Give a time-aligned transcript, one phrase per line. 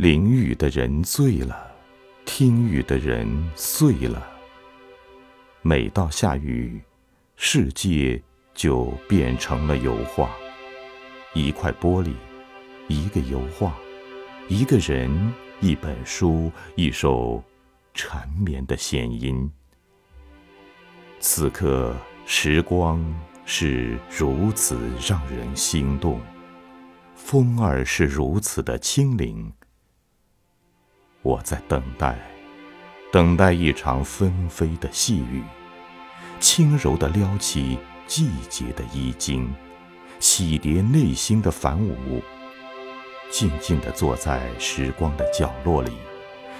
[0.00, 1.70] 淋雨的人醉了，
[2.24, 4.26] 听雨的人碎了。
[5.60, 6.80] 每到下雨，
[7.36, 8.18] 世界
[8.54, 10.30] 就变成了油画，
[11.34, 12.14] 一块玻璃，
[12.88, 13.74] 一个油画，
[14.48, 17.44] 一个人，一本书，一首
[17.92, 19.50] 缠绵的弦音。
[21.18, 21.94] 此刻，
[22.24, 23.04] 时光
[23.44, 26.18] 是如此让人心动，
[27.14, 29.52] 风儿是如此的轻灵。
[31.22, 32.18] 我在等待，
[33.12, 35.42] 等待一场纷飞的细雨，
[36.38, 39.52] 轻柔地撩起季节的衣襟，
[40.18, 42.22] 洗涤内心的繁芜。
[43.30, 45.92] 静静地坐在时光的角落里，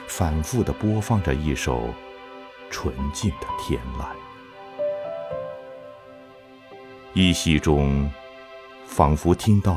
[0.06, 1.88] 反复地播放着一首
[2.70, 4.04] 纯净的天籁。
[7.14, 8.08] 依稀中，
[8.84, 9.74] 仿佛听到。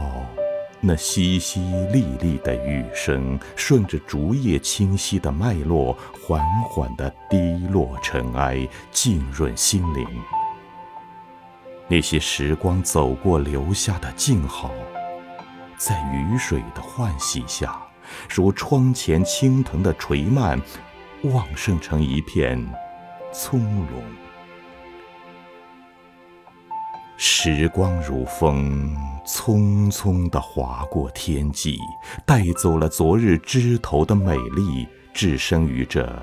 [0.85, 1.59] 那淅淅
[1.93, 10.05] 沥沥的雨声，顺着竹叶清晰的脉络，缓缓地滴落尘埃，浸润心灵。
[11.87, 14.71] 那些时光走过留下的静好，
[15.77, 17.81] 在雨水的唤洗下，
[18.29, 20.61] 如窗前青藤的垂蔓，
[21.23, 22.61] 旺盛成一片
[23.31, 24.32] 葱茏。
[27.15, 31.79] 时光如风，匆匆地划过天际，
[32.25, 36.21] 带走了昨日枝头的美丽，置身于这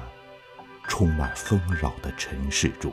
[0.89, 2.93] 充满纷扰的尘世中。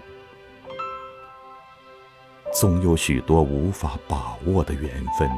[2.53, 5.29] 总有许多无法把握的缘分，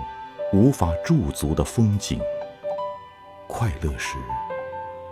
[0.53, 2.19] 无法驻足的风景。
[3.47, 4.17] 快乐时，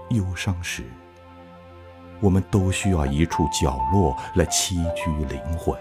[0.10, 0.84] 忧伤时，
[2.20, 5.76] 我们都需要一处角落来栖居灵魂。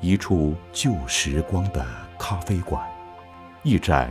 [0.00, 1.86] 一处旧时光的
[2.18, 2.82] 咖啡馆，
[3.62, 4.10] 一盏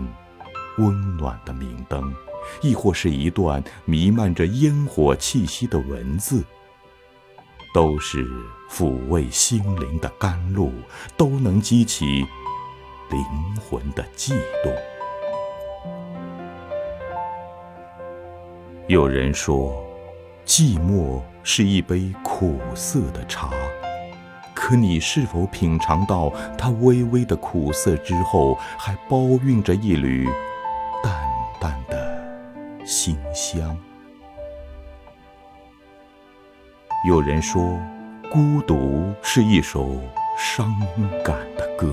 [0.77, 2.13] 温暖的明灯，
[2.61, 6.43] 亦或是一段弥漫着烟火气息的文字，
[7.73, 8.23] 都是
[8.69, 10.71] 抚慰心灵的甘露，
[11.17, 12.05] 都能激起
[13.09, 14.71] 灵魂的悸动。
[18.87, 19.83] 有人说，
[20.45, 23.51] 寂寞是一杯苦涩的茶。
[24.69, 30.29] 可你是否品尝到它微微的苦涩之后，还包蕴着一缕
[31.01, 31.11] 淡
[31.59, 32.21] 淡的
[32.85, 33.75] 馨香？
[37.07, 37.79] 有人说，
[38.31, 39.99] 孤独是一首
[40.37, 40.71] 伤
[41.25, 41.91] 感的歌。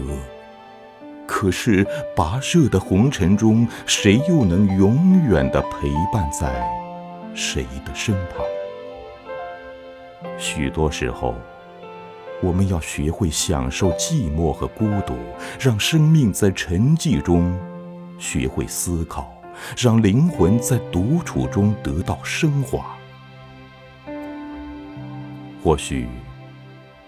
[1.27, 1.83] 可是
[2.15, 6.63] 跋涉的红尘中，谁又能永远的陪伴在
[7.35, 8.45] 谁的身旁？
[10.37, 11.35] 许多时候。
[12.43, 15.15] 我们要学会享受寂寞和孤独，
[15.59, 17.59] 让生命在沉寂中
[18.19, 19.35] 学会思考，
[19.77, 22.95] 让灵魂在独处中得到升华。
[25.65, 26.07] 或许，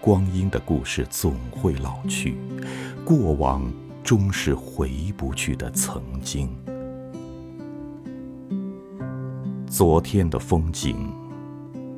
[0.01, 2.35] 光阴的故事总会老去，
[3.05, 3.71] 过往
[4.03, 6.49] 终是回不去的曾经。
[9.67, 11.13] 昨天的风景，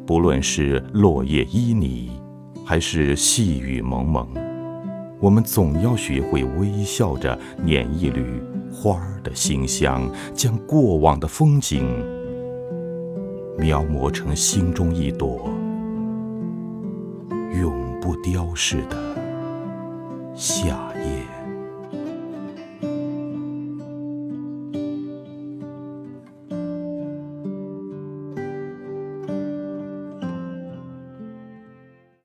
[0.05, 2.20] 不论是落叶依你。
[2.71, 4.25] 还是细雨蒙蒙，
[5.19, 11.85] 我们总要学会微笑着捻一缕花儿的馨香，将过往的风景
[13.57, 15.49] 描摹成心中一朵
[17.59, 18.95] 永不凋逝的
[20.33, 21.20] 夏夜。